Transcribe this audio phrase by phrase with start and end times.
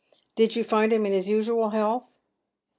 [0.35, 2.11] "Did you find him in his usual health